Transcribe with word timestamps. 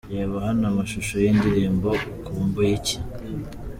Reba 0.13 0.35
hano 0.47 0.63
amashusho 0.71 1.13
y'indirimbo 1.23 1.89
'Ukumbuye 1.97 2.71
iki'. 2.77 2.97